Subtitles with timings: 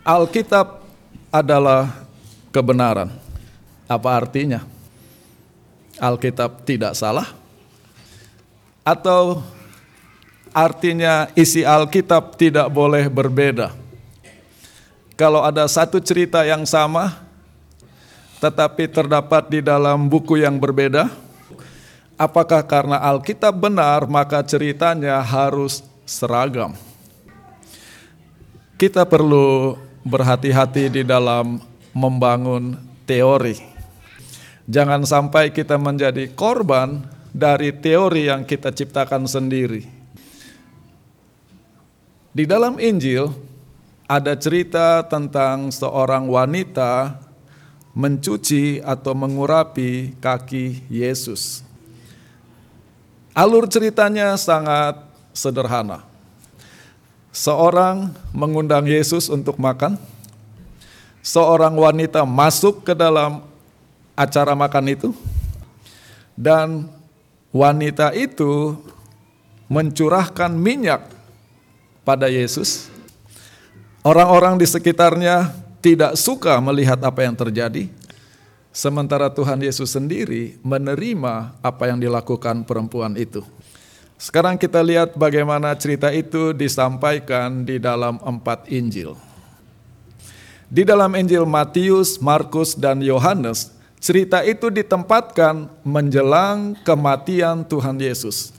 [0.00, 0.80] Alkitab
[1.28, 2.08] adalah
[2.48, 3.12] kebenaran.
[3.84, 4.64] Apa artinya?
[6.00, 7.28] Alkitab tidak salah?
[8.80, 9.44] Atau
[10.56, 13.76] artinya isi Alkitab tidak boleh berbeda?
[15.20, 17.20] Kalau ada satu cerita yang sama,
[18.40, 21.12] tetapi terdapat di dalam buku yang berbeda,
[22.16, 26.72] apakah karena Alkitab benar maka ceritanya harus seragam?
[28.80, 31.60] Kita perlu berhati-hati di dalam
[31.92, 33.58] membangun teori.
[34.70, 37.02] Jangan sampai kita menjadi korban
[37.34, 39.86] dari teori yang kita ciptakan sendiri.
[42.30, 43.26] Di dalam Injil
[44.06, 47.18] ada cerita tentang seorang wanita
[47.94, 51.66] mencuci atau mengurapi kaki Yesus.
[53.34, 54.98] Alur ceritanya sangat
[55.34, 56.09] sederhana.
[57.30, 59.94] Seorang mengundang Yesus untuk makan.
[61.20, 63.44] Seorang wanita masuk ke dalam
[64.16, 65.12] acara makan itu,
[66.32, 66.88] dan
[67.52, 68.80] wanita itu
[69.68, 71.06] mencurahkan minyak
[72.08, 72.88] pada Yesus.
[74.00, 75.52] Orang-orang di sekitarnya
[75.84, 77.92] tidak suka melihat apa yang terjadi,
[78.72, 83.44] sementara Tuhan Yesus sendiri menerima apa yang dilakukan perempuan itu.
[84.20, 89.16] Sekarang kita lihat bagaimana cerita itu disampaikan di dalam empat Injil.
[90.68, 98.52] Di dalam Injil Matius, Markus, dan Yohanes, cerita itu ditempatkan menjelang kematian Tuhan Yesus.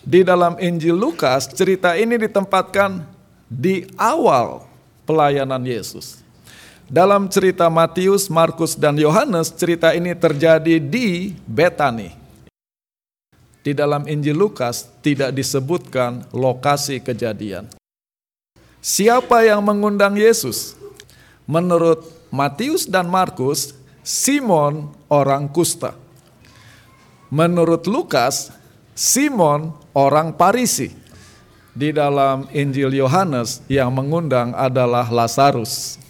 [0.00, 3.04] Di dalam Injil Lukas, cerita ini ditempatkan
[3.44, 4.64] di awal
[5.04, 6.24] pelayanan Yesus.
[6.88, 12.27] Dalam cerita Matius, Markus, dan Yohanes, cerita ini terjadi di Betani
[13.68, 17.68] di dalam Injil Lukas tidak disebutkan lokasi kejadian.
[18.80, 20.72] Siapa yang mengundang Yesus?
[21.44, 25.92] Menurut Matius dan Markus, Simon orang kusta.
[27.28, 28.48] Menurut Lukas,
[28.96, 30.88] Simon orang Parisi.
[31.76, 36.00] Di dalam Injil Yohanes yang mengundang adalah Lazarus.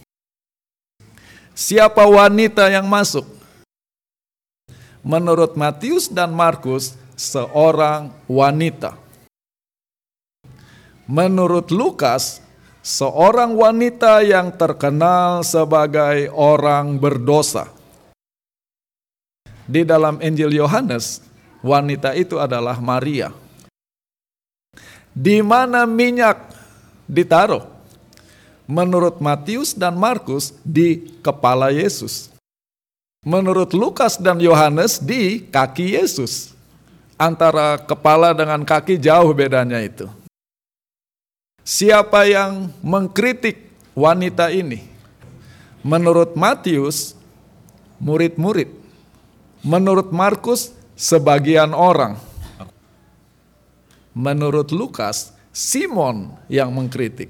[1.59, 3.27] Siapa wanita yang masuk?
[5.03, 8.95] Menurut Matius dan Markus, seorang wanita.
[11.11, 12.39] Menurut Lukas,
[12.87, 17.67] seorang wanita yang terkenal sebagai orang berdosa.
[19.69, 21.21] Di dalam Injil Yohanes,
[21.61, 23.35] wanita itu adalah Maria.
[25.13, 26.55] Di mana minyak
[27.11, 27.67] ditaruh?
[28.69, 32.29] Menurut Matius dan Markus, di kepala Yesus.
[33.25, 36.58] Menurut Lukas dan Yohanes, di kaki Yesus
[37.19, 40.07] antara kepala dengan kaki jauh bedanya itu.
[41.67, 44.89] Siapa yang mengkritik wanita ini?
[45.85, 47.13] Menurut Matius,
[48.01, 48.73] murid-murid.
[49.61, 52.17] Menurut Markus, sebagian orang.
[54.17, 57.29] Menurut Lukas, Simon yang mengkritik.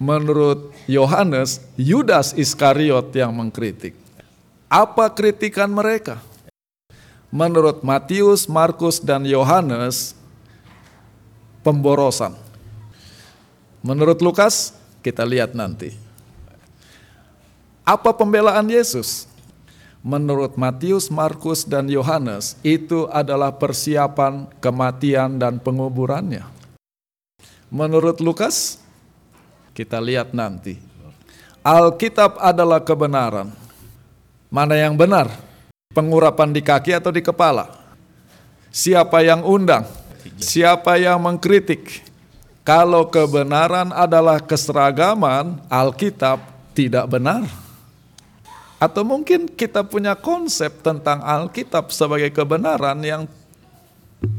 [0.00, 3.92] Menurut Yohanes, Yudas Iskariot yang mengkritik.
[4.66, 6.24] Apa kritikan mereka?
[7.30, 10.18] Menurut Matius, Markus, dan Yohanes
[11.62, 12.34] pemborosan.
[13.80, 15.96] Menurut Lukas, kita lihat nanti.
[17.86, 19.24] Apa pembelaan Yesus?
[20.00, 26.44] Menurut Matius, Markus, dan Yohanes, itu adalah persiapan kematian dan penguburannya.
[27.68, 28.80] Menurut Lukas,
[29.76, 30.80] kita lihat nanti.
[31.60, 33.52] Alkitab adalah kebenaran.
[34.48, 35.49] Mana yang benar?
[35.90, 37.66] Pengurapan di kaki atau di kepala?
[38.70, 39.82] Siapa yang undang?
[40.38, 42.06] Siapa yang mengkritik?
[42.62, 46.46] Kalau kebenaran adalah keseragaman, Alkitab
[46.78, 47.42] tidak benar.
[48.78, 53.26] Atau mungkin kita punya konsep tentang Alkitab sebagai kebenaran yang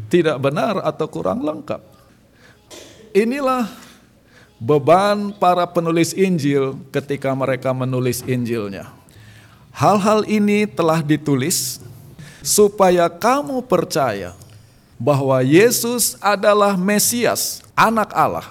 [0.07, 1.83] tidak benar atau kurang lengkap.
[3.11, 3.67] Inilah
[4.55, 9.00] beban para penulis Injil ketika mereka menulis Injilnya.
[9.71, 11.79] Hal-hal ini telah ditulis
[12.43, 14.35] supaya kamu percaya
[15.01, 18.45] bahwa Yesus adalah Mesias, Anak Allah,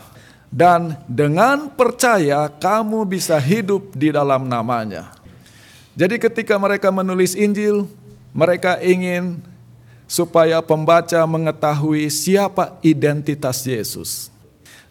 [0.50, 5.14] dan dengan percaya kamu bisa hidup di dalam namanya.
[5.94, 7.86] Jadi, ketika mereka menulis Injil,
[8.34, 9.38] mereka ingin
[10.10, 14.26] supaya pembaca mengetahui siapa identitas Yesus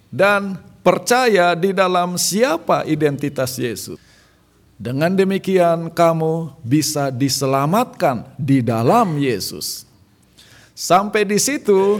[0.07, 4.08] dan percaya di dalam siapa identitas Yesus.
[4.79, 9.83] Dengan demikian kamu bisa diselamatkan di dalam Yesus.
[10.71, 11.99] Sampai di situ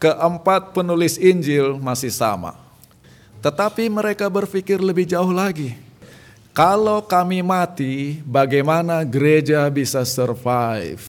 [0.00, 2.56] keempat penulis Injil masih sama.
[3.44, 5.76] Tetapi mereka berpikir lebih jauh lagi.
[6.56, 11.04] Kalau kami mati, bagaimana gereja bisa survive?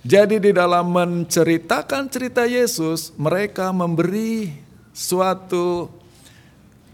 [0.00, 4.56] Jadi di dalam menceritakan cerita Yesus, mereka memberi
[4.96, 5.92] suatu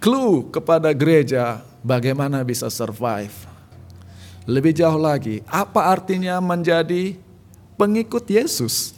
[0.02, 3.52] clue kepada gereja bagaimana bisa survive.
[4.48, 7.16] Lebih jauh lagi, apa artinya menjadi
[7.76, 8.96] pengikut Yesus?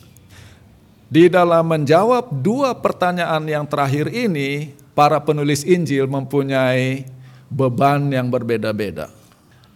[1.06, 7.06] Di dalam menjawab dua pertanyaan yang terakhir ini, para penulis Injil mempunyai
[7.46, 9.10] beban yang berbeda-beda.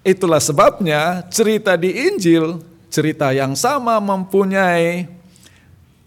[0.02, 2.58] Itulah sebabnya cerita di Injil,
[2.90, 5.06] cerita yang sama mempunyai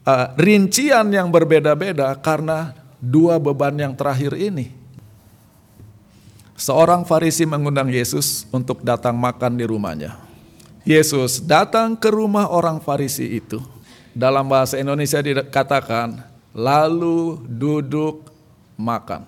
[0.04, 4.83] uh, rincian yang berbeda-beda karena dua beban yang terakhir ini.
[6.64, 10.16] Seorang Farisi mengundang Yesus untuk datang makan di rumahnya.
[10.88, 13.60] Yesus datang ke rumah orang Farisi itu.
[14.16, 16.24] Dalam bahasa Indonesia dikatakan,
[16.56, 18.32] lalu duduk
[18.80, 19.28] makan.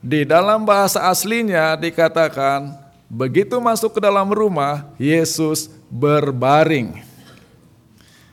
[0.00, 2.72] Di dalam bahasa aslinya dikatakan,
[3.12, 6.96] begitu masuk ke dalam rumah, Yesus berbaring.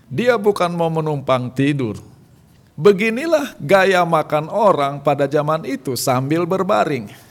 [0.07, 1.99] Dia bukan mau menumpang tidur.
[2.79, 7.26] Beginilah gaya makan orang pada zaman itu sambil berbaring.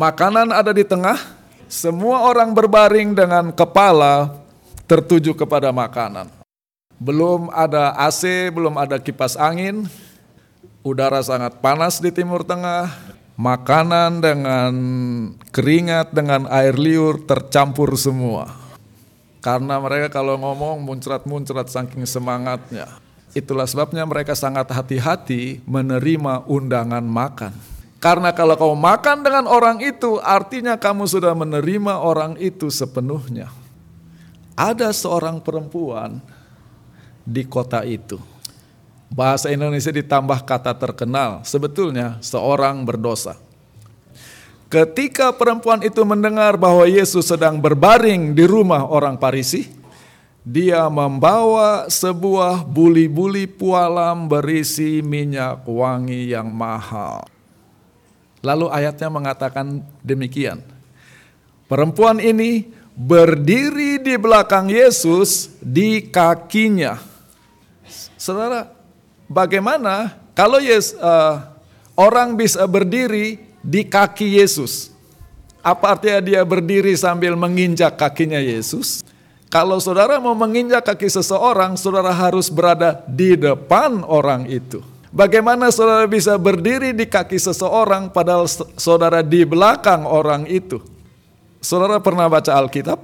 [0.00, 1.20] Makanan ada di tengah,
[1.68, 4.32] semua orang berbaring dengan kepala
[4.88, 6.24] tertuju kepada makanan.
[6.96, 9.84] Belum ada AC, belum ada kipas angin,
[10.80, 12.88] udara sangat panas di Timur Tengah,
[13.36, 14.72] makanan dengan
[15.52, 18.56] keringat dengan air liur tercampur semua.
[19.44, 22.88] Karena mereka kalau ngomong muncrat-muncrat saking semangatnya.
[23.36, 27.52] Itulah sebabnya mereka sangat hati-hati menerima undangan makan.
[28.00, 33.52] Karena kalau kau makan dengan orang itu, artinya kamu sudah menerima orang itu sepenuhnya.
[34.56, 36.16] Ada seorang perempuan
[37.28, 38.16] di kota itu
[39.10, 43.36] bahasa Indonesia ditambah kata terkenal, sebetulnya seorang berdosa.
[44.70, 49.66] Ketika perempuan itu mendengar bahwa Yesus sedang berbaring di rumah orang Parisi,
[50.46, 57.26] dia membawa sebuah buli-buli pualam berisi minyak wangi yang mahal.
[58.40, 60.64] Lalu ayatnya mengatakan demikian.
[61.68, 62.66] Perempuan ini
[62.96, 66.98] berdiri di belakang Yesus di kakinya.
[68.16, 68.72] Saudara,
[69.28, 71.52] bagaimana kalau yes, uh,
[71.96, 74.88] orang bisa berdiri di kaki Yesus?
[75.60, 79.04] Apa artinya dia berdiri sambil menginjak kakinya Yesus?
[79.52, 84.80] Kalau saudara mau menginjak kaki seseorang, saudara harus berada di depan orang itu.
[85.10, 88.46] Bagaimana saudara bisa berdiri di kaki seseorang padahal
[88.78, 90.78] saudara di belakang orang itu?
[91.58, 92.98] Saudara pernah baca Alkitab?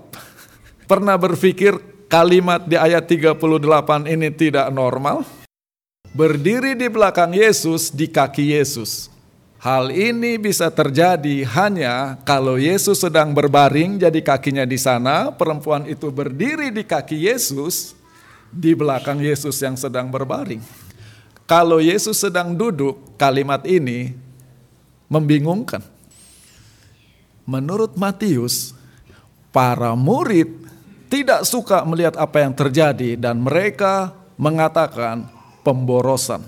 [0.91, 1.77] Pernah berpikir
[2.07, 3.37] kalimat di ayat 38
[4.07, 5.27] ini tidak normal?
[6.17, 9.13] berdiri di belakang Yesus di kaki Yesus.
[9.61, 16.09] Hal ini bisa terjadi hanya kalau Yesus sedang berbaring jadi kakinya di sana, perempuan itu
[16.09, 17.93] berdiri di kaki Yesus
[18.49, 20.86] di belakang Yesus yang sedang berbaring.
[21.47, 24.11] Kalau Yesus sedang duduk, kalimat ini
[25.07, 25.79] membingungkan.
[27.47, 28.75] Menurut Matius,
[29.55, 30.51] para murid
[31.07, 35.31] tidak suka melihat apa yang terjadi dan mereka mengatakan,
[35.63, 36.43] pemborosan.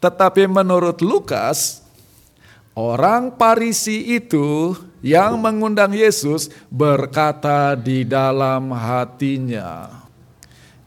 [0.00, 1.84] Tetapi menurut Lukas,
[2.72, 4.72] orang Parisi itu
[5.04, 9.92] yang mengundang Yesus berkata di dalam hatinya,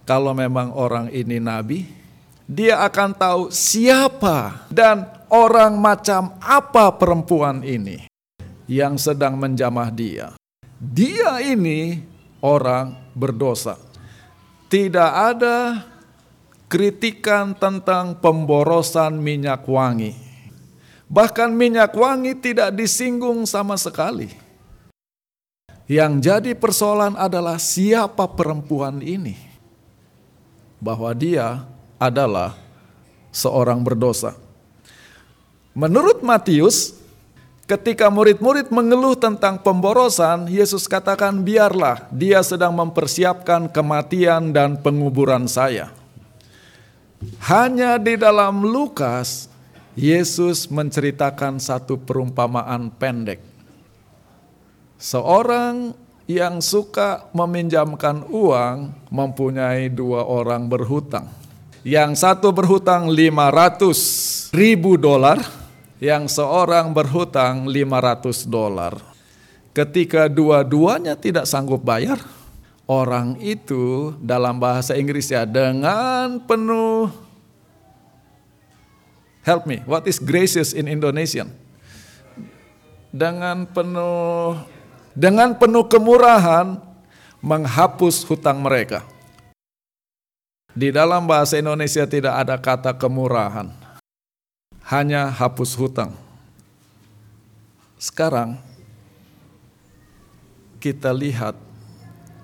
[0.01, 2.04] kalau memang orang ini nabi,
[2.45, 8.05] dia akan tahu siapa dan orang macam apa perempuan ini
[8.69, 10.37] yang sedang menjamah dia.
[10.77, 12.01] Dia ini
[12.45, 13.81] orang berdosa.
[14.69, 15.81] Tidak ada
[16.69, 20.13] kritikan tentang pemborosan minyak wangi.
[21.05, 24.29] Bahkan minyak wangi tidak disinggung sama sekali.
[25.85, 29.37] Yang jadi persoalan adalah siapa perempuan ini.
[30.81, 32.55] Bahwa dia adalah
[33.35, 34.35] seorang berdosa.
[35.75, 36.95] Menurut Matius,
[37.67, 45.91] ketika murid-murid mengeluh tentang pemborosan, Yesus katakan biarlah dia sedang mempersiapkan kematian dan penguburan saya.
[47.43, 49.51] Hanya di dalam Lukas,
[49.95, 53.39] Yesus menceritakan satu perumpamaan pendek.
[54.95, 55.91] Seorang
[56.25, 61.44] yang suka meminjamkan uang mempunyai dua orang berhutang.
[61.85, 65.37] Yang satu berhutang 500 ribu dolar,
[66.01, 68.97] yang seorang berhutang 500 dolar.
[69.69, 72.17] Ketika dua-duanya tidak sanggup bayar,
[72.89, 77.09] orang itu dalam bahasa Inggris ya dengan penuh
[79.45, 81.49] help me what is gracious in Indonesian
[83.09, 84.57] dengan penuh
[85.13, 86.77] dengan penuh kemurahan
[87.45, 89.05] menghapus hutang mereka.
[90.75, 93.71] Di dalam bahasa Indonesia tidak ada kata kemurahan.
[94.83, 96.11] Hanya hapus hutang.
[97.95, 98.59] Sekarang
[100.83, 101.55] kita lihat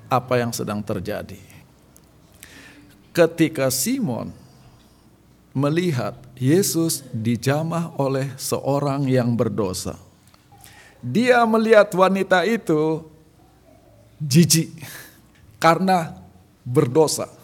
[0.08, 1.44] apa yang sedang terjadi.
[3.12, 4.32] Ketika Simon
[5.52, 10.00] melihat Yesus dijamah oleh seorang yang berdosa,
[11.04, 13.04] dia melihat wanita itu
[14.24, 14.72] jijik
[15.60, 16.16] karena
[16.64, 17.41] berdosa.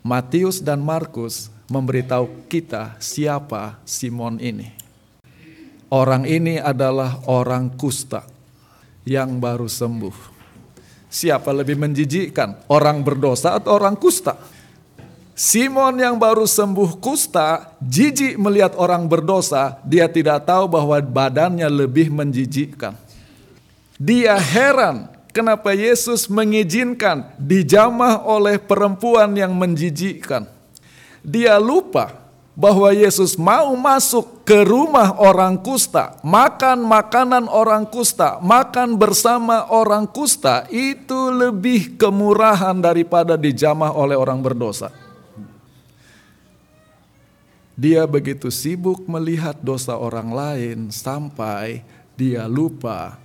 [0.00, 4.72] Matius dan Markus memberitahu kita siapa Simon ini.
[5.92, 8.24] Orang ini adalah orang kusta
[9.04, 10.40] yang baru sembuh.
[11.10, 14.38] Siapa lebih menjijikkan, orang berdosa atau orang kusta?
[15.34, 22.12] Simon yang baru sembuh kusta, jijik melihat orang berdosa, dia tidak tahu bahwa badannya lebih
[22.12, 22.94] menjijikkan.
[23.98, 30.46] Dia heran kenapa Yesus mengizinkan dijamah oleh perempuan yang menjijikkan.
[31.20, 32.20] Dia lupa
[32.60, 40.04] bahwa Yesus mau masuk ke rumah orang kusta, makan makanan orang kusta, makan bersama orang
[40.04, 44.92] kusta, itu lebih kemurahan daripada dijamah oleh orang berdosa.
[47.80, 51.80] Dia begitu sibuk melihat dosa orang lain sampai
[52.12, 53.16] dia lupa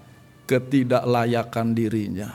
[0.45, 2.31] ketidaklayakan dirinya.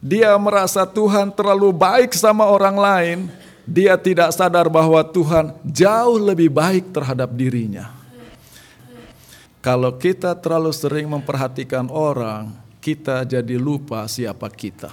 [0.00, 3.18] Dia merasa Tuhan terlalu baik sama orang lain,
[3.68, 7.92] dia tidak sadar bahwa Tuhan jauh lebih baik terhadap dirinya.
[9.60, 12.48] Kalau kita terlalu sering memperhatikan orang,
[12.80, 14.88] kita jadi lupa siapa kita.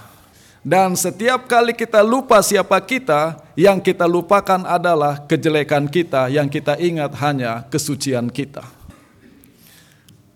[0.60, 6.76] Dan setiap kali kita lupa siapa kita, yang kita lupakan adalah kejelekan kita, yang kita
[6.76, 8.77] ingat hanya kesucian kita.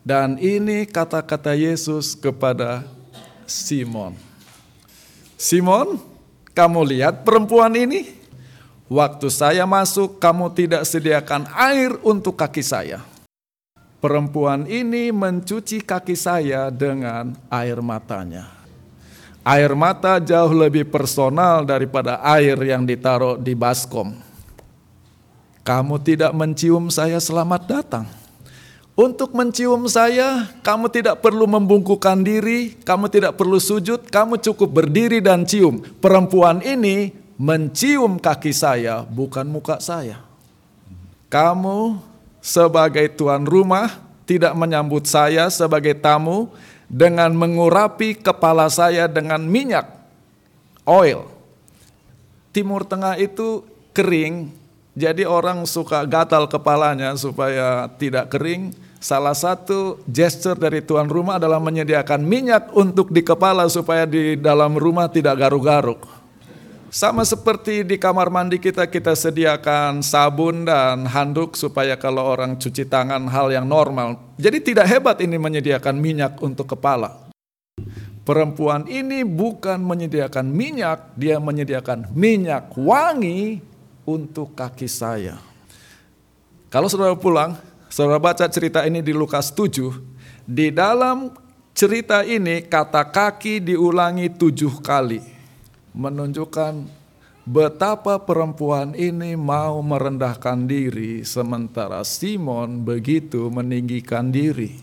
[0.01, 2.81] Dan ini kata-kata Yesus kepada
[3.46, 4.17] Simon.
[5.38, 6.01] Simon,
[6.58, 8.17] kamu lihat perempuan ini?
[8.91, 13.05] Waktu saya masuk, kamu tidak sediakan air untuk kaki saya.
[14.01, 18.50] Perempuan ini mencuci kaki saya dengan air matanya.
[19.46, 24.17] Air mata jauh lebih personal daripada air yang ditaruh di baskom.
[25.62, 28.21] Kamu tidak mencium saya selamat datang.
[28.91, 35.24] Untuk mencium saya, kamu tidak perlu membungkukkan diri, kamu tidak perlu sujud, kamu cukup berdiri
[35.24, 35.79] dan cium.
[36.03, 40.19] Perempuan ini mencium kaki saya, bukan muka saya.
[41.31, 42.03] Kamu
[42.43, 43.95] sebagai tuan rumah
[44.27, 46.51] tidak menyambut saya sebagai tamu,
[46.91, 49.88] dengan mengurapi kepala saya dengan minyak
[50.83, 51.31] oil.
[52.51, 53.63] Timur Tengah itu
[53.95, 54.51] kering,
[54.91, 58.75] jadi orang suka gatal kepalanya supaya tidak kering.
[59.01, 64.77] Salah satu gesture dari tuan rumah adalah menyediakan minyak untuk di kepala supaya di dalam
[64.77, 66.05] rumah tidak garuk-garuk.
[66.91, 72.83] Sama seperti di kamar mandi kita, kita sediakan sabun dan handuk supaya kalau orang cuci
[72.83, 74.19] tangan hal yang normal.
[74.36, 77.31] Jadi tidak hebat ini menyediakan minyak untuk kepala.
[78.27, 83.71] Perempuan ini bukan menyediakan minyak, dia menyediakan minyak wangi
[84.08, 85.38] untuk kaki saya.
[86.72, 87.60] Kalau saudara pulang,
[87.91, 89.91] saudara baca cerita ini di Lukas 7,
[90.48, 91.36] di dalam
[91.75, 95.22] cerita ini kata kaki diulangi tujuh kali
[95.91, 96.88] menunjukkan
[97.43, 104.79] betapa perempuan ini mau merendahkan diri sementara Simon begitu meninggikan diri.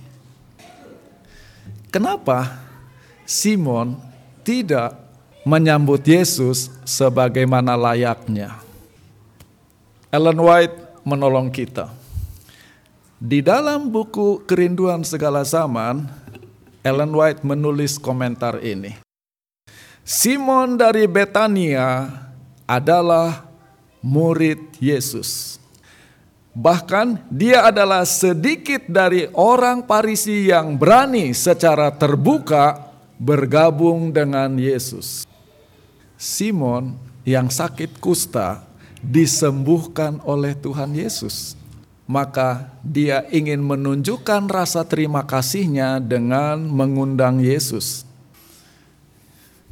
[1.88, 2.60] Kenapa
[3.25, 3.96] Simon
[4.44, 4.92] tidak
[5.48, 8.67] menyambut Yesus sebagaimana layaknya?
[10.08, 11.92] Ellen White menolong kita.
[13.20, 16.08] Di dalam buku Kerinduan Segala Zaman,
[16.80, 18.96] Ellen White menulis komentar ini.
[20.00, 22.08] Simon dari Betania
[22.64, 23.52] adalah
[24.00, 25.60] murid Yesus.
[26.56, 32.80] Bahkan dia adalah sedikit dari orang Parisi yang berani secara terbuka
[33.20, 35.28] bergabung dengan Yesus.
[36.16, 36.96] Simon
[37.28, 38.67] yang sakit kusta
[39.00, 41.55] disembuhkan oleh Tuhan Yesus.
[42.09, 48.09] Maka dia ingin menunjukkan rasa terima kasihnya dengan mengundang Yesus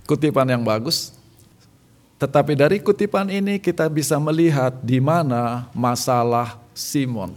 [0.06, 1.12] kutipan yang bagus.
[2.16, 7.34] Tetapi dari kutipan ini kita bisa melihat di mana masalah Simon.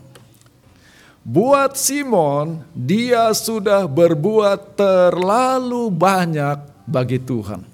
[1.20, 7.68] Buat Simon, dia sudah berbuat terlalu banyak bagi Tuhan.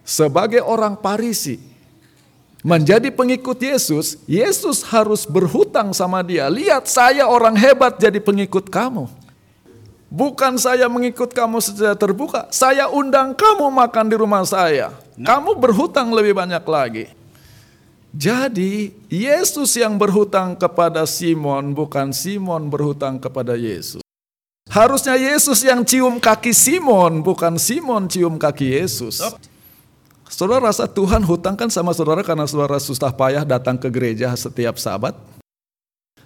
[0.00, 1.60] Sebagai orang Parisi,
[2.66, 6.50] menjadi pengikut Yesus, Yesus harus berhutang sama dia.
[6.50, 9.06] Lihat saya orang hebat jadi pengikut kamu.
[10.08, 14.88] Bukan saya mengikut kamu secara terbuka, saya undang kamu makan di rumah saya.
[15.20, 17.04] Kamu berhutang lebih banyak lagi.
[18.16, 24.00] Jadi Yesus yang berhutang kepada Simon, bukan Simon berhutang kepada Yesus.
[24.72, 29.20] Harusnya Yesus yang cium kaki Simon, bukan Simon cium kaki Yesus.
[30.28, 34.76] Saudara rasa Tuhan hutang kan sama saudara karena saudara susah payah datang ke gereja setiap
[34.76, 35.16] sabat?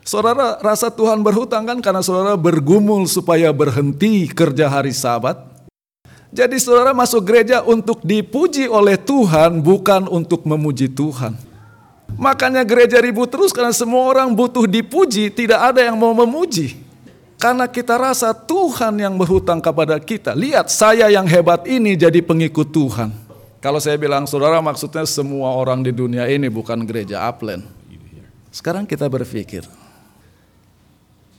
[0.02, 5.38] Saudara rasa Tuhan berhutang kan karena saudara bergumul supaya berhenti kerja hari sabat?
[6.34, 11.38] Jadi saudara masuk gereja untuk dipuji oleh Tuhan bukan untuk memuji Tuhan.
[12.18, 16.82] Makanya gereja ribut terus karena semua orang butuh dipuji, tidak ada yang mau memuji.
[17.38, 20.34] Karena kita rasa Tuhan yang berhutang kepada kita.
[20.34, 23.21] Lihat saya yang hebat ini jadi pengikut Tuhan.
[23.62, 27.62] Kalau saya bilang saudara maksudnya semua orang di dunia ini bukan gereja Upland.
[28.50, 29.62] Sekarang kita berpikir.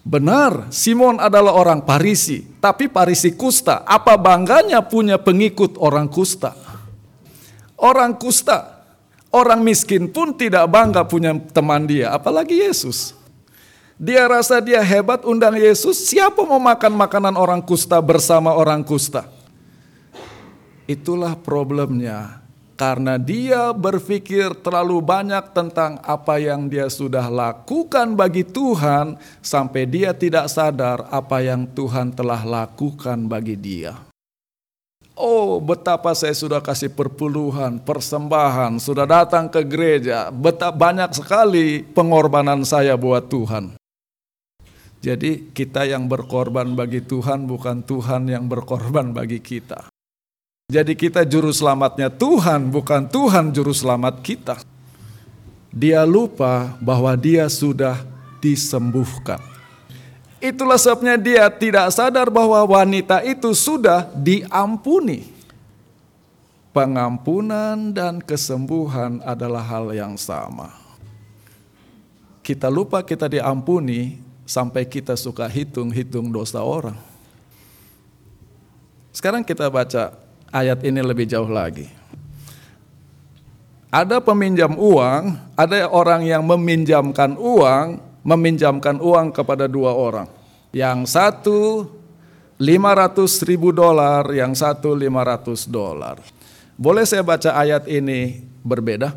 [0.08, 3.84] Benar, Simon adalah orang Parisi, tapi Parisi kusta.
[3.84, 6.56] Apa bangganya punya pengikut orang kusta?
[7.76, 8.88] Orang kusta,
[9.28, 13.12] orang miskin pun tidak bangga punya teman dia, apalagi Yesus.
[14.00, 19.43] Dia rasa dia hebat undang Yesus, siapa mau makan makanan orang kusta bersama orang kusta?
[20.84, 22.44] Itulah problemnya.
[22.74, 30.12] Karena dia berpikir terlalu banyak tentang apa yang dia sudah lakukan bagi Tuhan, sampai dia
[30.12, 33.94] tidak sadar apa yang Tuhan telah lakukan bagi dia.
[35.14, 42.66] Oh, betapa saya sudah kasih perpuluhan, persembahan, sudah datang ke gereja, betapa banyak sekali pengorbanan
[42.66, 43.78] saya buat Tuhan.
[45.06, 49.93] Jadi, kita yang berkorban bagi Tuhan, bukan Tuhan yang berkorban bagi kita.
[50.72, 54.56] Jadi kita juru selamatnya Tuhan, bukan Tuhan juru selamat kita.
[55.74, 58.06] Dia lupa bahwa dia sudah
[58.40, 59.42] disembuhkan.
[60.44, 65.32] Itulah sebabnya dia tidak sadar bahwa wanita itu sudah diampuni.
[66.72, 70.74] Pengampunan dan kesembuhan adalah hal yang sama.
[72.44, 76.98] Kita lupa kita diampuni sampai kita suka hitung-hitung dosa orang.
[79.14, 80.23] Sekarang kita baca
[80.54, 81.90] ayat ini lebih jauh lagi.
[83.90, 90.30] Ada peminjam uang, ada orang yang meminjamkan uang, meminjamkan uang kepada dua orang.
[90.74, 91.60] Yang satu
[92.58, 96.18] 500 ribu dolar, yang satu 500 dolar.
[96.74, 99.14] Boleh saya baca ayat ini berbeda?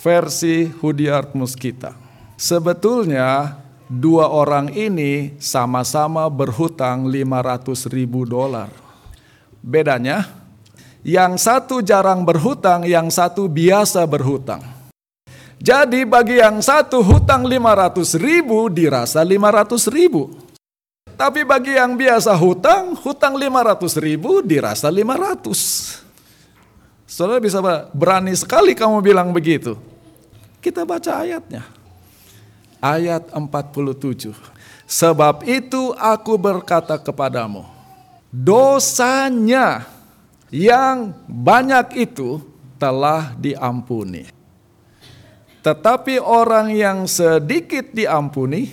[0.00, 1.92] Versi Hudiart Muskita.
[2.40, 3.60] Sebetulnya
[3.92, 8.83] dua orang ini sama-sama berhutang 500 ribu dolar.
[9.64, 10.28] Bedanya,
[11.00, 14.60] yang satu jarang berhutang, yang satu biasa berhutang.
[15.56, 20.36] Jadi bagi yang satu hutang 500 ribu dirasa 500 ribu.
[21.16, 26.04] Tapi bagi yang biasa hutang, hutang 500 ribu dirasa 500.
[27.08, 27.64] Saudara bisa
[27.96, 29.80] berani sekali kamu bilang begitu.
[30.60, 31.64] Kita baca ayatnya.
[32.84, 34.36] Ayat 47.
[34.84, 37.64] Sebab itu aku berkata kepadamu,
[38.34, 39.86] dosanya
[40.50, 42.42] yang banyak itu
[42.82, 44.26] telah diampuni.
[45.62, 48.68] Tetapi orang yang sedikit diampuni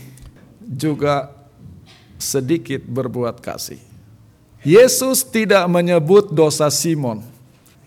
[0.60, 1.30] juga
[2.18, 3.80] sedikit berbuat kasih.
[4.66, 7.24] Yesus tidak menyebut dosa Simon.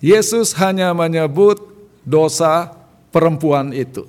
[0.01, 1.61] Yesus hanya menyebut
[2.03, 2.73] dosa
[3.13, 4.09] perempuan itu.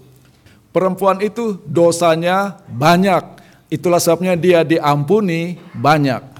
[0.71, 3.37] Perempuan itu dosanya banyak.
[3.69, 6.34] Itulah sebabnya dia diampuni banyak.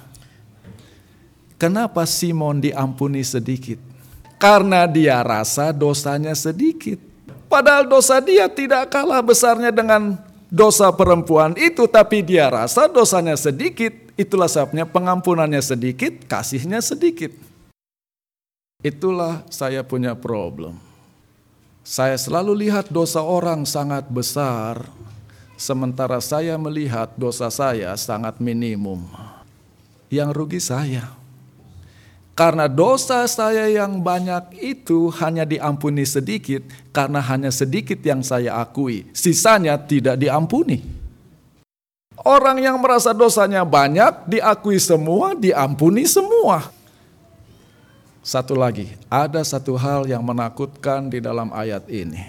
[1.56, 3.80] Kenapa Simon diampuni sedikit?
[4.36, 7.00] Karena dia rasa dosanya sedikit.
[7.48, 10.20] Padahal dosa dia tidak kalah besarnya dengan
[10.52, 13.96] dosa perempuan itu, tapi dia rasa dosanya sedikit.
[14.20, 17.32] Itulah sebabnya pengampunannya sedikit, kasihnya sedikit.
[18.84, 20.76] Itulah saya punya problem.
[21.86, 24.84] Saya selalu lihat dosa orang sangat besar,
[25.56, 29.06] sementara saya melihat dosa saya sangat minimum.
[30.12, 31.25] Yang rugi saya.
[32.36, 39.08] Karena dosa saya yang banyak itu hanya diampuni sedikit, karena hanya sedikit yang saya akui,
[39.16, 40.84] sisanya tidak diampuni.
[42.20, 46.68] Orang yang merasa dosanya banyak, diakui semua, diampuni semua.
[48.20, 52.20] Satu lagi, ada satu hal yang menakutkan di dalam ayat ini.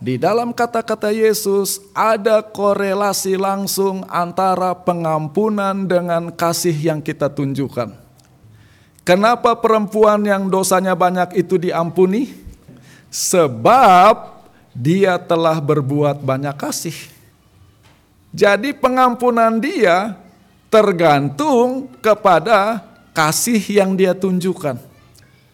[0.00, 8.01] Di dalam kata-kata Yesus ada korelasi langsung antara pengampunan dengan kasih yang kita tunjukkan.
[9.02, 12.30] Kenapa perempuan yang dosanya banyak itu diampuni?
[13.10, 14.40] Sebab
[14.72, 16.94] dia telah berbuat banyak kasih.
[18.32, 20.16] Jadi pengampunan dia
[20.72, 22.80] tergantung kepada
[23.12, 24.80] kasih yang dia tunjukkan.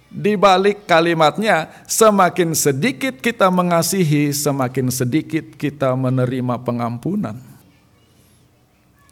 [0.08, 7.36] Di balik kalimatnya, semakin sedikit kita mengasihi, semakin sedikit kita menerima pengampunan.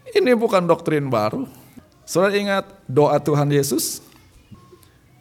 [0.09, 1.45] Ini bukan doktrin baru.
[2.07, 4.06] Saudara ingat doa Tuhan Yesus?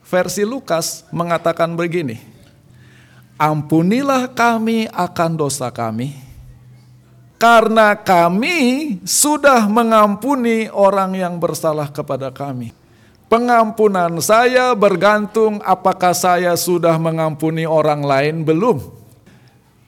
[0.07, 2.23] Versi Lukas mengatakan begini,
[3.37, 6.15] Ampunilah kami akan dosa kami,
[7.43, 12.71] karena kami sudah mengampuni orang yang bersalah kepada kami.
[13.27, 18.79] Pengampunan saya bergantung apakah saya sudah mengampuni orang lain belum.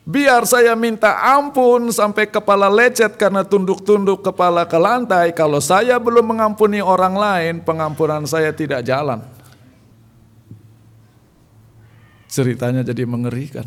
[0.03, 5.31] Biar saya minta ampun sampai kepala lecet karena tunduk-tunduk kepala ke lantai.
[5.31, 9.38] Kalau saya belum mengampuni orang lain, pengampunan saya tidak jalan.
[12.29, 13.65] Ceritanya jadi mengerikan.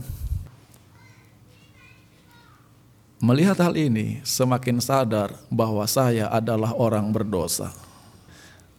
[3.21, 7.69] Melihat hal ini, semakin sadar bahwa saya adalah orang berdosa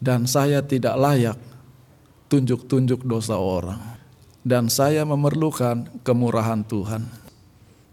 [0.02, 1.38] dan saya tidak layak
[2.26, 3.78] tunjuk-tunjuk dosa orang.
[4.42, 7.06] Dan saya memerlukan kemurahan Tuhan.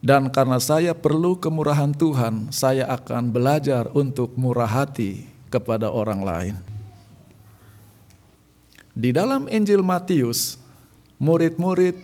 [0.02, 6.56] Dan karena saya perlu kemurahan Tuhan, saya akan belajar untuk murah hati kepada orang lain.
[8.98, 10.58] Di dalam Injil Matius,
[11.20, 12.00] murid-murid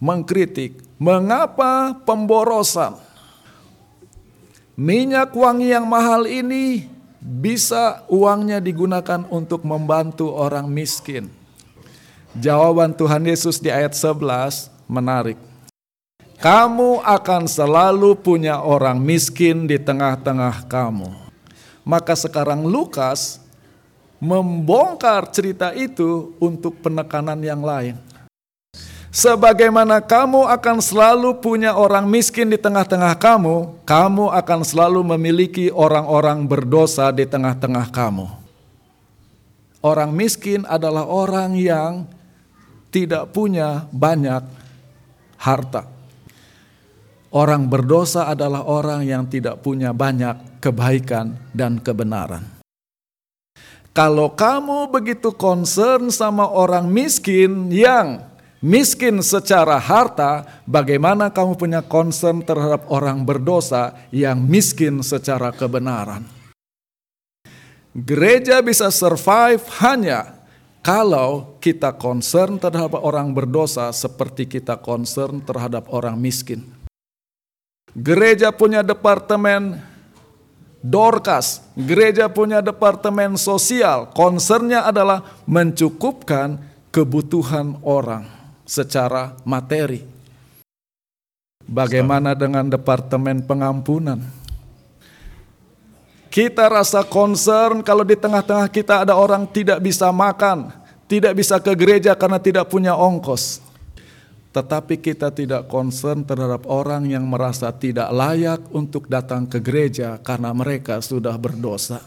[0.00, 2.96] mengkritik, mengapa pemborosan
[4.76, 6.88] minyak wangi yang mahal ini
[7.20, 11.32] bisa uangnya digunakan untuk membantu orang miskin?
[12.36, 15.40] Jawaban Tuhan Yesus di ayat 11 menarik.
[16.36, 21.08] Kamu akan selalu punya orang miskin di tengah-tengah kamu.
[21.80, 23.40] Maka sekarang Lukas
[24.22, 27.96] membongkar cerita itu untuk penekanan yang lain.
[29.16, 36.44] Sebagaimana kamu akan selalu punya orang miskin di tengah-tengah kamu, kamu akan selalu memiliki orang-orang
[36.44, 38.28] berdosa di tengah-tengah kamu.
[39.80, 42.04] Orang miskin adalah orang yang
[42.92, 44.44] tidak punya banyak
[45.40, 45.88] harta.
[47.32, 52.55] Orang berdosa adalah orang yang tidak punya banyak kebaikan dan kebenaran.
[53.96, 58.28] Kalau kamu begitu concern sama orang miskin yang
[58.60, 66.28] miskin secara harta, bagaimana kamu punya concern terhadap orang berdosa yang miskin secara kebenaran?
[67.96, 70.44] Gereja bisa survive hanya
[70.84, 76.68] kalau kita concern terhadap orang berdosa seperti kita concern terhadap orang miskin.
[77.96, 79.95] Gereja punya departemen
[80.86, 86.62] Dorcas, gereja punya departemen sosial, concernnya adalah mencukupkan
[86.94, 88.22] kebutuhan orang
[88.62, 90.06] secara materi.
[91.66, 94.22] Bagaimana dengan departemen pengampunan?
[96.30, 100.70] Kita rasa concern kalau di tengah-tengah kita ada orang tidak bisa makan,
[101.10, 103.65] tidak bisa ke gereja karena tidak punya ongkos.
[104.56, 110.48] Tetapi kita tidak concern terhadap orang yang merasa tidak layak untuk datang ke gereja karena
[110.56, 112.00] mereka sudah berdosa.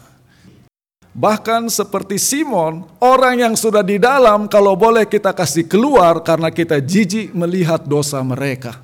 [1.14, 6.82] Bahkan seperti Simon, orang yang sudah di dalam kalau boleh kita kasih keluar karena kita
[6.82, 8.82] jijik melihat dosa mereka.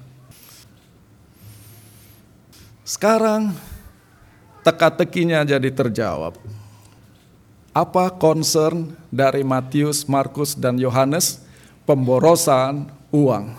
[2.86, 3.50] Sekarang
[4.62, 6.38] teka-tekinya jadi terjawab.
[7.74, 11.42] Apa concern dari Matius, Markus, dan Yohanes?
[11.86, 13.54] Pemborosan uang.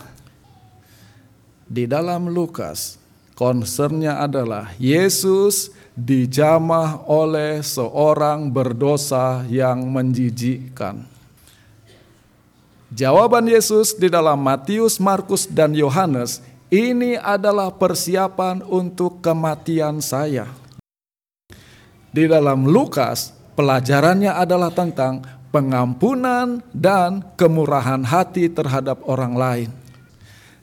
[1.67, 2.95] Di dalam Lukas,
[3.35, 11.03] concernnya adalah Yesus dijamah oleh seorang berdosa yang menjijikkan.
[12.87, 16.39] Jawaban Yesus di dalam Matius, Markus, dan Yohanes
[16.71, 20.47] ini adalah persiapan untuk kematian saya.
[22.15, 29.69] Di dalam Lukas, pelajarannya adalah tentang pengampunan dan kemurahan hati terhadap orang lain.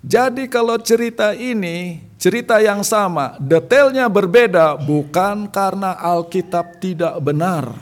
[0.05, 7.73] Jadi kalau cerita ini, cerita yang sama, detailnya berbeda bukan karena Alkitab tidak benar.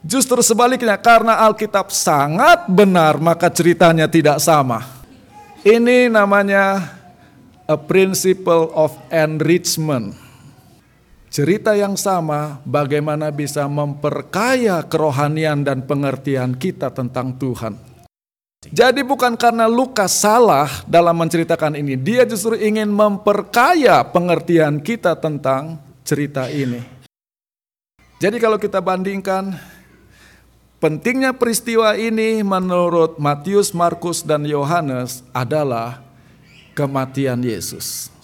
[0.00, 4.80] Justru sebaliknya karena Alkitab sangat benar maka ceritanya tidak sama.
[5.60, 6.94] Ini namanya
[7.68, 10.25] a principle of enrichment.
[11.36, 17.76] Cerita yang sama bagaimana bisa memperkaya kerohanian dan pengertian kita tentang Tuhan.
[18.72, 25.76] Jadi bukan karena Lukas salah dalam menceritakan ini, dia justru ingin memperkaya pengertian kita tentang
[26.08, 26.80] cerita ini.
[28.16, 29.60] Jadi kalau kita bandingkan
[30.80, 36.00] pentingnya peristiwa ini menurut Matius, Markus dan Yohanes adalah
[36.72, 38.15] kematian Yesus.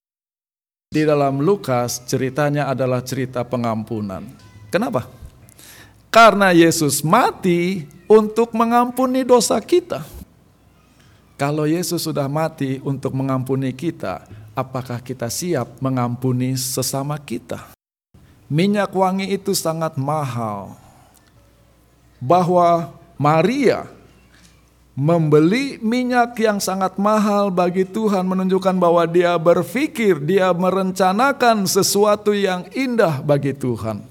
[0.93, 4.29] Di dalam Lukas ceritanya adalah cerita pengampunan.
[4.69, 5.09] Kenapa?
[6.13, 10.05] Karena Yesus mati untuk mengampuni dosa kita.
[11.41, 17.73] Kalau Yesus sudah mati untuk mengampuni kita, apakah kita siap mengampuni sesama kita?
[18.53, 20.77] Minyak wangi itu sangat mahal.
[22.21, 23.89] Bahwa Maria
[24.93, 32.69] membeli minyak yang sangat mahal bagi Tuhan menunjukkan bahwa dia berpikir, dia merencanakan sesuatu yang
[32.77, 34.05] indah bagi Tuhan.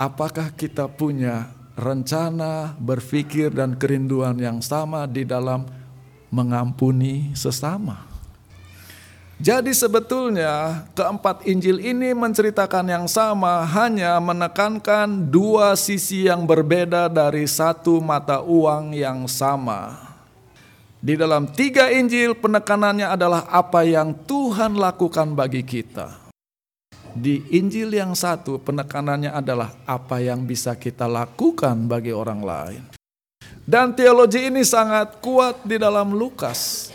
[0.00, 5.68] Apakah kita punya rencana, berpikir dan kerinduan yang sama di dalam
[6.32, 8.11] mengampuni sesama?
[9.42, 17.42] Jadi sebetulnya keempat Injil ini menceritakan yang sama, hanya menekankan dua sisi yang berbeda dari
[17.50, 19.98] satu mata uang yang sama.
[21.02, 26.22] Di dalam tiga Injil penekanannya adalah apa yang Tuhan lakukan bagi kita.
[27.10, 32.82] Di Injil yang satu penekanannya adalah apa yang bisa kita lakukan bagi orang lain.
[33.66, 36.94] Dan teologi ini sangat kuat di dalam Lukas.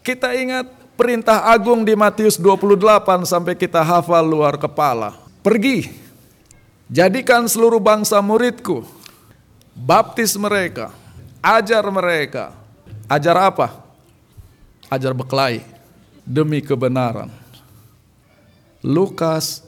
[0.00, 5.14] Kita ingat perintah agung di Matius 28 sampai kita hafal luar kepala.
[5.44, 5.92] Pergi,
[6.88, 8.82] jadikan seluruh bangsa muridku,
[9.76, 10.90] baptis mereka,
[11.44, 12.56] ajar mereka.
[13.06, 13.70] Ajar apa?
[14.90, 15.62] Ajar beklai
[16.26, 17.30] demi kebenaran.
[18.82, 19.62] Lukas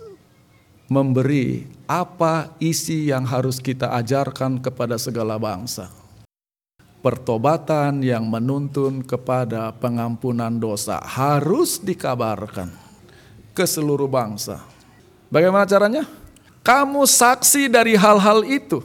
[0.91, 5.98] memberi apa isi yang harus kita ajarkan kepada segala bangsa
[6.99, 12.71] pertobatan yang menuntun kepada pengampunan dosa harus dikabarkan
[13.55, 14.63] ke seluruh bangsa.
[15.31, 16.05] Bagaimana caranya?
[16.63, 18.83] Kamu saksi dari hal-hal itu.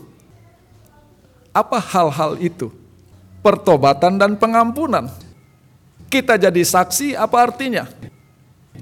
[1.54, 2.72] Apa hal-hal itu?
[3.44, 5.12] Pertobatan dan pengampunan.
[6.08, 7.90] Kita jadi saksi, apa artinya?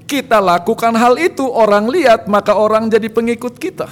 [0.06, 3.88] Kita lakukan hal itu, orang lihat, maka orang jadi pengikut kita.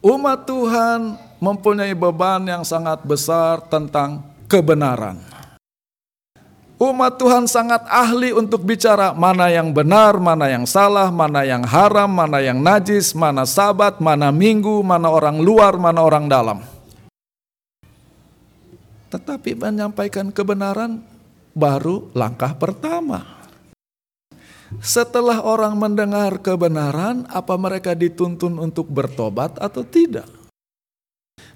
[0.00, 5.16] Umat Tuhan mempunyai beban yang sangat besar tentang kebenaran.
[6.80, 12.08] Umat Tuhan sangat ahli untuk bicara mana yang benar, mana yang salah, mana yang haram,
[12.08, 16.64] mana yang najis, mana sabat, mana minggu, mana orang luar, mana orang dalam.
[19.12, 21.04] Tetapi menyampaikan kebenaran
[21.52, 23.44] baru langkah pertama.
[24.80, 30.39] Setelah orang mendengar kebenaran, apa mereka dituntun untuk bertobat atau tidak?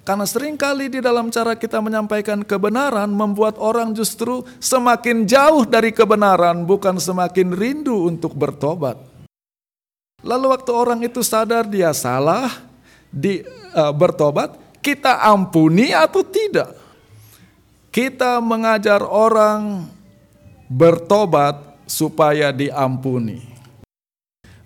[0.04, 5.96] Karena sering kali di dalam cara kita menyampaikan kebenaran membuat orang justru semakin jauh dari
[5.96, 9.00] kebenaran, bukan semakin rindu untuk bertobat.
[10.20, 12.52] Lalu waktu orang itu sadar dia salah,
[13.08, 16.76] di uh, bertobat, kita ampuni atau tidak?
[17.88, 19.88] Kita mengajar orang
[20.68, 23.40] bertobat supaya diampuni.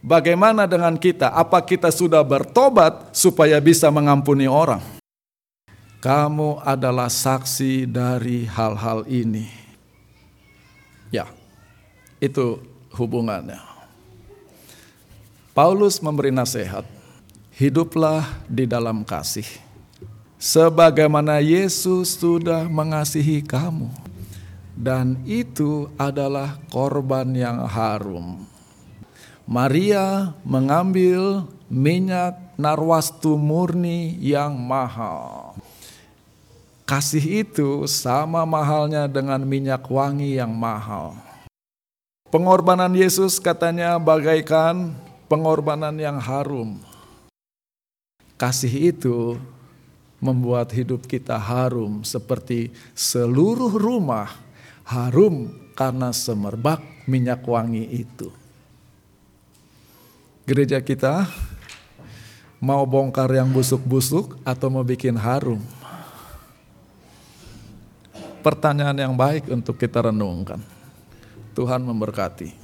[0.02, 1.30] Bagaimana dengan kita?
[1.30, 4.97] Apa kita sudah bertobat supaya bisa mengampuni orang?
[5.98, 9.50] Kamu adalah saksi dari hal-hal ini.
[11.10, 11.26] Ya,
[12.22, 12.62] itu
[12.94, 13.58] hubungannya.
[15.50, 16.86] Paulus memberi nasihat,
[17.50, 19.46] hiduplah di dalam kasih.
[20.38, 23.90] Sebagaimana Yesus sudah mengasihi kamu.
[24.78, 28.46] Dan itu adalah korban yang harum.
[29.50, 35.58] Maria mengambil minyak narwastu murni yang mahal
[36.88, 41.12] Kasih itu sama mahalnya dengan minyak wangi yang mahal.
[42.32, 44.96] Pengorbanan Yesus katanya bagaikan
[45.28, 46.80] pengorbanan yang harum.
[48.40, 49.36] Kasih itu
[50.16, 54.32] membuat hidup kita harum seperti seluruh rumah
[54.88, 58.32] harum karena semerbak minyak wangi itu.
[60.48, 61.28] Gereja kita
[62.56, 65.60] mau bongkar yang busuk-busuk atau mau bikin harum?
[68.48, 70.56] Pertanyaan yang baik untuk kita renungkan.
[71.52, 72.57] Tuhan memberkati.